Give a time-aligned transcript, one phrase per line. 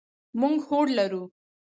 [0.39, 1.23] موږ هوډ لرو.